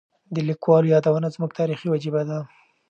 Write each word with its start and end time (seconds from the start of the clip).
د 0.33 0.35
لیکوالو 0.49 0.91
یادونه 0.93 1.27
زموږ 1.35 1.51
تاریخي 1.59 1.87
وجیبه 1.89 2.21
ده. 2.29 2.39